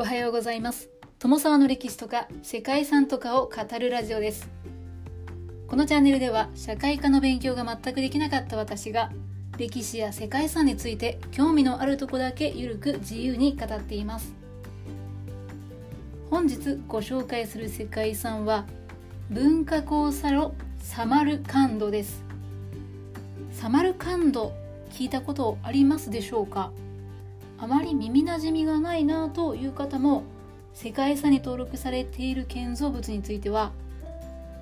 [0.00, 0.88] おはようございます。
[1.18, 4.48] 友沢の歴史とか世界遺産とかを語るラジオです。
[5.68, 9.12] このチャンネルでは社会科の勉強が全くできなかった私が
[9.58, 14.32] 歴史や世界遺産について興味のあるとこだけゆるく自由に語っています。
[16.30, 18.64] 本日ご紹介する世界遺産は
[19.28, 22.24] 文化交差路サマルカンドです。
[23.52, 24.54] サマルカンド
[24.92, 26.72] 聞いたことありますでしょうか？
[27.62, 30.22] あまり耳なじみがないなという方も
[30.72, 33.72] 世界遺産に登録されている建造物については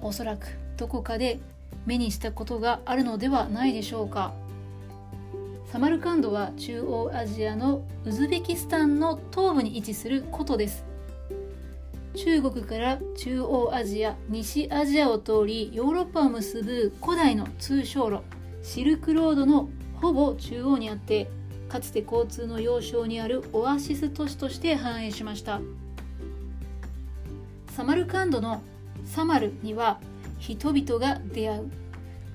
[0.02, 1.38] おそらくどこかで
[1.86, 4.32] 目にしたことがあるのではないでしょうか。
[5.70, 10.84] サマルカンドは中央アジアのウズベキスタンの東部に位置する古都です。
[12.16, 18.22] 中国から中央アジア西アジアを通りヨーロッパを結ぶ古代の通商路
[18.62, 19.68] シルクロードの
[20.00, 21.30] ほぼ中央にあって
[21.68, 25.60] かつて交通の要衝にあるオアシス都市として繁栄しました。
[27.70, 28.62] サマルカンドの
[29.04, 30.00] サマルには
[30.38, 31.70] 人々が出会う。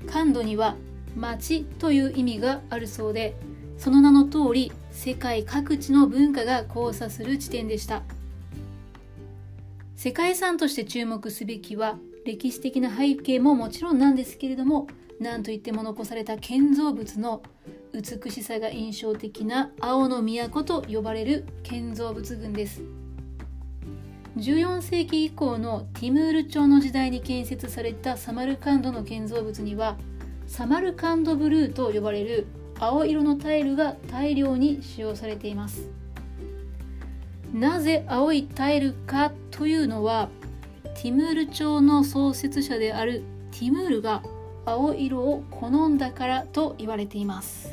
[0.07, 0.75] カンドには
[1.15, 3.35] 町という意味があるそうで
[3.77, 8.03] その名の通り世界各地の文化が交差する地点でした。
[9.95, 14.87] 世界遺産として注目すべきは歴史的な背景ももちろんなんですけれども
[15.19, 17.43] 何といっても残された建造物の
[17.93, 22.81] 美しさが印象的な青の都と呼ばれる建造物群です。
[24.37, 29.97] 14世紀以降のティムール朝の時代に建設されたサマルカンドの建造物には
[30.47, 32.47] サマルカンドブルーと呼ばれる
[32.79, 35.89] 青色のタイルが大量に使用されています。
[37.53, 40.29] なぜ青いタイルかというのは
[40.95, 44.23] ティムール朝の創設者であるティムールが
[44.65, 47.69] 青色を好んだからと言われています。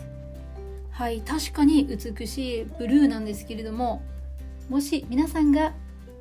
[0.90, 4.02] はい確かに美しいブルーなんですけれども
[4.68, 5.72] もし皆さんが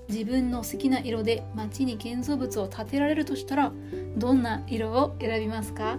[0.07, 3.71] 自分の好きな色で街に建造物を建てられるとしたら
[4.15, 5.97] どんな色を選びますか？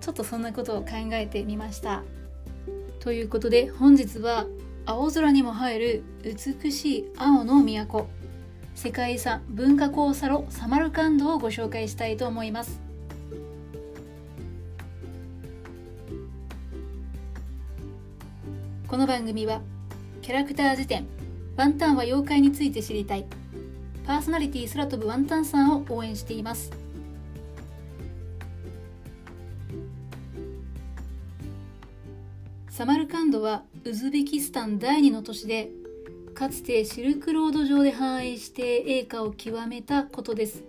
[0.00, 2.02] ちょっとそんなことを考えてみました。
[3.00, 4.46] ということで本日は
[4.86, 8.06] 青空にも映える美しい青の都。
[8.74, 12.80] 世界遺産文化交差路サマルカンドをご紹介したいと思います。
[18.88, 19.62] この番組は
[20.20, 21.06] キャラクター辞典
[21.56, 23.26] ワンタンは妖怪について知りたい
[24.04, 26.70] パーソナリティ空飛ぶワンタンさんを応援しています。
[32.68, 35.70] サマルカンドはウズベキスタン第二の都市で
[36.42, 40.64] かつてシルクロード上で繁栄して栄華を極めたことです。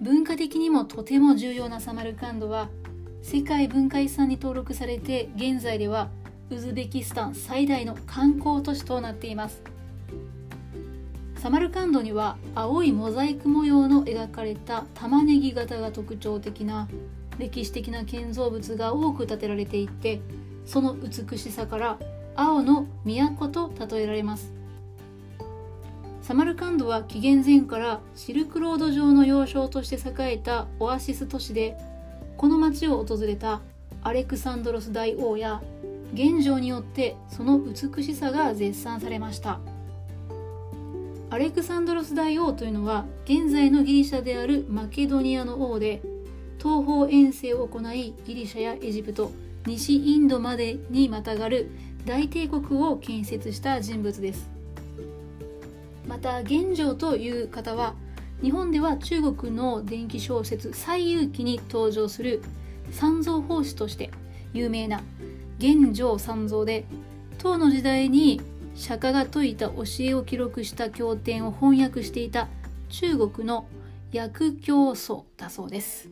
[0.00, 2.68] 文化的にもとても重要なサマルカンドは
[3.20, 6.08] 世界文化遺産に登録されて現在では
[6.50, 9.60] ウズベキスタン最大の観光都市となっています。
[11.34, 16.86] サマルカンドには青いモザイク模様の描かれた玉ねぎ型が特徴的な
[17.40, 20.20] 歴史的な建造物が多く建てられていて
[20.64, 21.98] その美しさから
[22.36, 24.59] 青の都と例えられます。
[26.30, 31.76] サマルカンドは紀元前からシルクロード上の要衝として栄えたオアシス都市で
[32.36, 33.62] この町を訪れた
[34.04, 35.60] アレクサンドロス大王や
[36.14, 39.58] 現状によってその美しさが絶賛されました。
[41.30, 46.00] アレクサンドロス大王というのは現在のギリシャであるマケドニアの王で
[46.58, 49.32] 東方遠征を行いギリシャやエジプト
[49.66, 51.72] 西インドまでにまたがる
[52.06, 54.49] 大帝国を建設した人物です。
[56.22, 57.94] また現状という方は
[58.42, 62.42] 日本では中国の電気小説「西遊記」に登場する
[62.90, 64.10] 三蔵法師として
[64.52, 65.00] 有名な
[65.58, 66.84] 玄奘三蔵で
[67.38, 68.38] 唐の時代に
[68.74, 72.48] 釈迦が説いた教えを記録した経典を翻訳していた
[72.90, 73.66] 中国の
[74.12, 76.10] 薬教祖だそうです。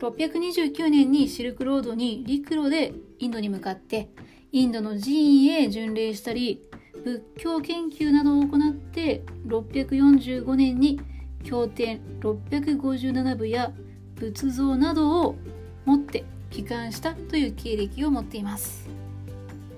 [0.00, 4.10] 629年にシルクロードに陸路でインドに向かって
[4.52, 6.60] インドの寺院へ巡礼したり
[7.04, 11.00] 仏教研究などを行って645年に
[11.42, 13.72] 経典657部や
[14.14, 15.36] 仏像などを
[15.84, 18.88] 持って帰還したという経歴を持っています。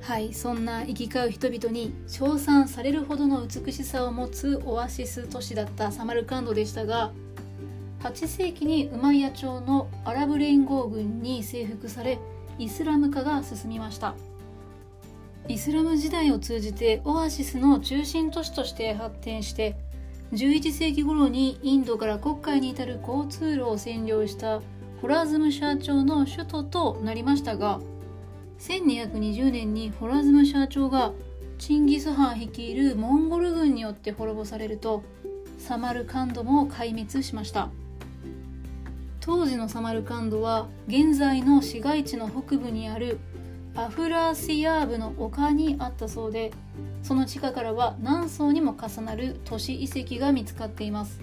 [0.02, 7.10] はいそんな行き交う人々に称賛されるほどの美しさを持つオアシス都市だったサマルカンドでしたが
[8.04, 12.20] 8世紀にウマイヤ朝のアラブ連合軍に征服され
[12.56, 14.14] イスラム化が進みました。
[15.48, 19.76] イスラム時代を通じてオアシスの中心都市として発展して
[20.32, 24.60] 11世紀頃にインドから黒海に至る交通路を占領した
[25.00, 27.80] ホラズムシャー朝の首都となりましたが
[28.58, 31.12] 1220年にホラズムシャー朝が
[31.58, 35.02] チンギス・ハン率いるモンゴル軍によって滅ぼされると
[35.58, 37.70] サマルカンドも壊滅しました。
[39.26, 43.18] 当時のサマルカンドは現在の市街地の北部にある
[43.76, 46.50] アフラーシヤーブの丘にあったそうで
[47.02, 51.20] その地下からは何層にも重なる都市遺跡が見つかっています。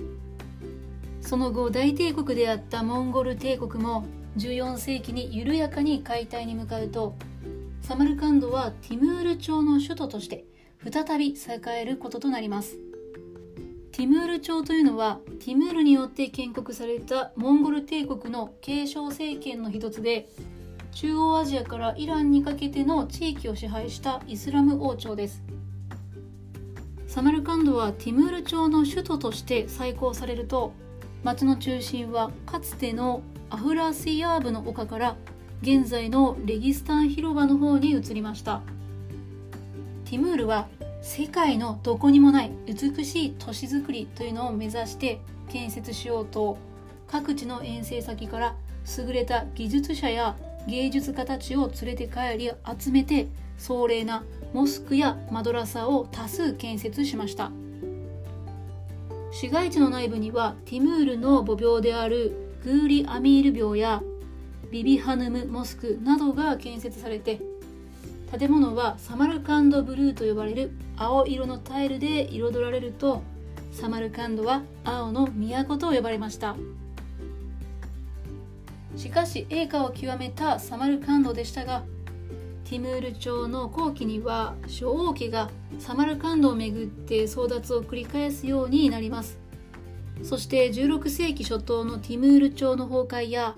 [1.20, 4.06] その後大帝国であったモンゴル帝国も
[4.38, 7.16] 14世紀に緩やかに解体に向かうと
[7.82, 10.46] サマルカンドはティムール朝の首都として
[10.92, 11.36] 再び栄
[11.82, 12.78] えることとなります。
[13.92, 20.30] ティムール朝というのはティムールによって建国されたモンゴル帝国の継承政権の一つで
[20.94, 25.42] 中央アジアからイランにかけての地域を支配したイスラム王朝です。
[27.08, 30.74] サマルカンドはティムール朝の首都として再興されると
[31.24, 35.16] 町の中心はかつてのアフラシヤーブの丘から
[35.62, 38.62] 現在のレギスタン広場の方に移りました。
[40.06, 40.68] ティムールは
[41.02, 45.20] 世界のどこにもない美しい都市づくりというのを目指して
[45.50, 46.58] 建設しようと
[47.08, 48.56] 各地の遠征先から
[48.98, 50.36] 優れた技術者や
[50.68, 53.28] 芸術家たちを連れて帰り集めて
[53.58, 54.24] 壮麗な
[54.54, 57.52] モスクやマドラサを多数建設しました。
[59.32, 64.04] 市街地の内部にはティムールの母廟であるグーリ・アミール廟や
[64.72, 67.42] ビビハヌムモスクなどが建設されて
[68.38, 73.24] 建物はサマルカンドブルーと呼ばれる青色のタイルで彩られると
[73.72, 76.56] サマルカンドは青の都と呼ばれました。
[78.96, 81.84] しかし栄華を極めたサマルカンドでしたが
[82.64, 85.50] ティムール朝の後期には諸王家が
[85.80, 89.38] サマルカンドをめぐって争奪を繰り返すようになります。
[90.24, 93.56] そして16世紀初頭のティムール朝の崩壊や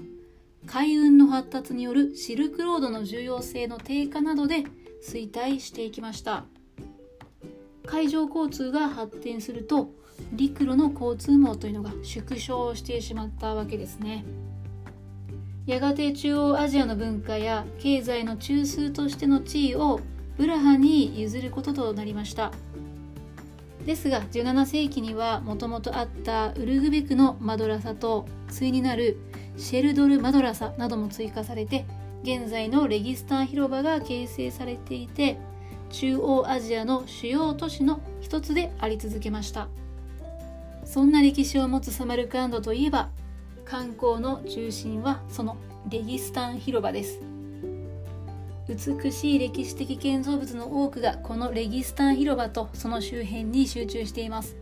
[0.65, 4.63] 海運の発達によるシルクロードの重要性の低下などで
[5.07, 6.45] 衰退していきました。
[7.85, 9.91] 海上交通が発展すると
[10.33, 14.25] 陸路の交通網というのが縮小してしまったわけですね。
[15.65, 19.99] やがて中央アジアの文化や経済の中枢としての地位を
[20.37, 22.51] ブラハに譲ることとなりました。
[23.85, 29.17] ですが17世紀にはもともとあったウルグベクのマドラサと対になる
[29.57, 31.85] シェルドル・マドラサなども追加されて
[32.23, 35.37] 現在のレギスタン広場が形成されていて
[35.91, 39.67] 中央アジアの主要都市の一つであり続けました。
[40.83, 43.09] そんな歴史を持つサマルカンドといえば
[43.65, 45.57] 観光の中心はその
[45.89, 47.19] レギスタン広場です。
[48.67, 54.55] 美しい歴史的建造物の多くがこのレギスタン広場とその周辺に集中しています。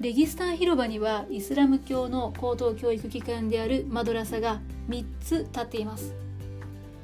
[0.00, 6.14] レギスタン広場にはイスラム教の高等教育機関であるマドラサが3つ立っています。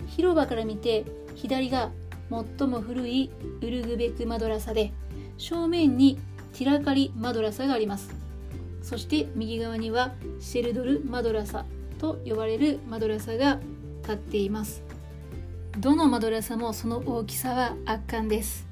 [0.09, 1.91] 広場から見て左が
[2.59, 3.31] 最も古い
[3.61, 4.93] ウルグベクマドラサで
[5.39, 6.19] 正面に
[6.53, 8.20] ティラカリマドラサがあります。
[8.83, 11.65] そして右側にはシェルドルマドラサ
[11.99, 13.61] と呼ばれるマドラサが
[14.03, 14.83] 立っています
[15.79, 18.67] どのマドラサもその大きさは圧巻です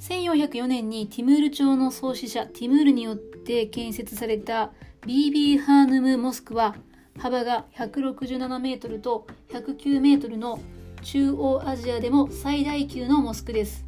[0.00, 4.70] 1404年にティムール朝の創始者ティムールによって建設された
[5.06, 6.76] ビービーハーヌムモスクは
[7.18, 10.60] 幅が167メートルと109メートルの
[11.02, 13.84] 中央アジアでも最大級のモスクです。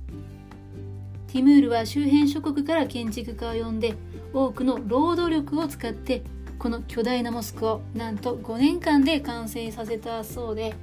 [1.29, 3.95] ティムールは周辺諸国から建築家を呼んで
[4.33, 6.23] 多くの労働力を使って
[6.59, 10.75] この巨大なモスクをなんと5年間で完成させたそうで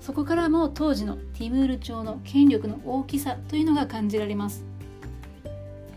[0.00, 4.64] そこからも当時のティムール朝の権力の大きさというのが感じられます。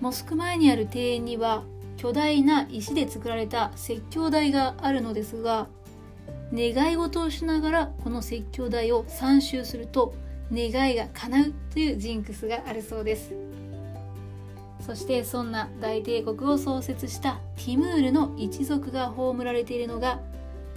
[0.02, 1.64] モスク前にある庭園には
[1.96, 5.70] 巨大な石で作られた説教台があるのですが
[6.54, 10.14] 願い事をしながらこの説教台を3周すると
[10.52, 13.34] 願いが叶うというジンクスがあるそうです。
[14.86, 20.20] そしてそんな大帝国を創設したティムールの一族が葬られているのが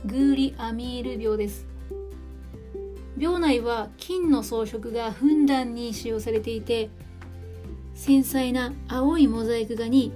[0.04, 1.66] グーリ・アミール廟です。
[3.16, 6.90] 廟内は金の装飾がふんだんに使用されていて
[7.94, 10.12] 繊細な青いモザイク画に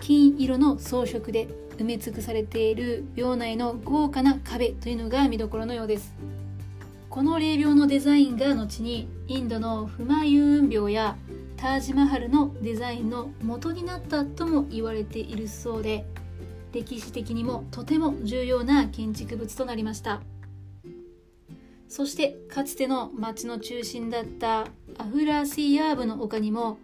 [0.00, 6.14] 金色の装飾で埋め尽くされている廟内の豪華な壁というのが見どころのようです。
[7.10, 11.16] この霊廟のデザインが後にインドのフマユーン廟や
[11.64, 16.04] タージマハルのデザインの元になったとも言われているそうで
[16.74, 20.20] 歴史的にもとても重要な建築物となりました。
[21.88, 24.66] そしてかつての町の中心だった
[24.98, 26.76] アフラーシーヤーブの丘にも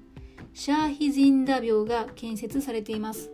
[0.54, 3.30] シャーヒジンダ廟が建設されています。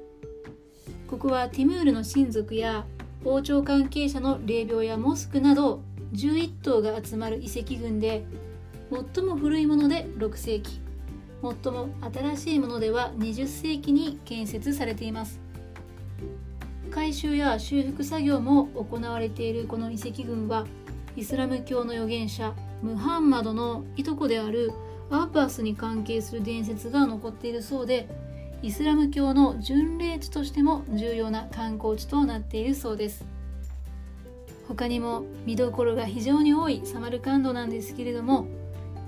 [1.06, 2.84] ここはティムールの親族や
[3.24, 5.80] 王朝関係者の霊廟やモスクなど
[6.12, 8.24] 11棟が集まる遺跡群で
[9.14, 10.85] 最も古いもので6世紀。
[11.62, 15.40] 最も新しいものでは20世紀に建設されています。
[16.90, 20.66] 改修や修復作業も行われているこの遺跡群は
[21.16, 24.72] イスラム教の預言者ムハンマドのいとこである
[25.10, 28.08] アッバスに関係する伝説が残っているそうで
[28.62, 33.24] イスラム教の巡礼地としても重要な観光地となっているそうです。
[34.66, 38.46] 他にも見どころが非常に多いサマルカンドなんですけれども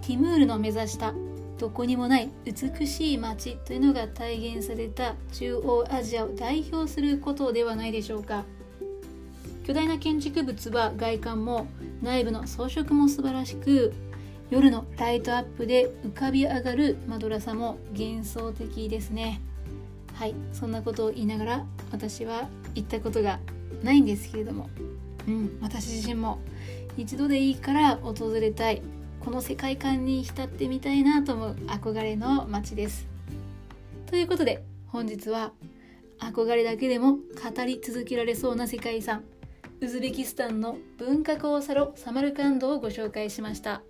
[0.02, 1.14] ティムールの目指した
[1.58, 8.44] どこにもない美しい街というのが体現された中央アジアを代表することではないでしょうか。
[9.64, 11.66] 巨大な建築物は外観も
[12.00, 13.92] 内部の装飾も素晴らしく
[14.50, 19.42] 夜のライトアップで浮かび上がるマドラサも幻想的ですね。
[20.14, 23.40] はいそんなことを言いながら私は行ったことが
[23.82, 24.70] ないんですけれども。
[25.26, 26.38] うん私自身も
[26.96, 28.80] 一度でいいから訪れたい。
[29.24, 33.06] この世界観に浸ってみたいなと思う憧れの街です。
[34.06, 35.52] ということで本日は
[36.18, 39.22] 憧れだけでも語り続けられそうな世界遺産
[39.80, 43.82] ウズベキスタンの文化交差路サマルカンドをご紹介しました。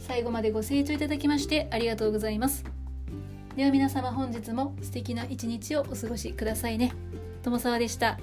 [0.00, 2.64] 最後までご清聴いただきましてありがとうございます。
[3.56, 6.92] では皆様本日も素敵な一日をお過ごしくださいね。
[7.42, 8.18] 友沢でした。